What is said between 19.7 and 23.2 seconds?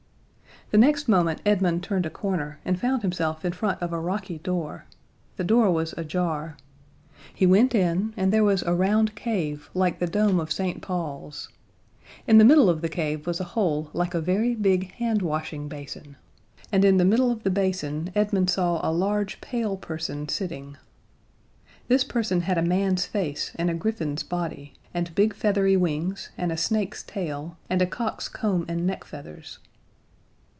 person sitting. This person had a man's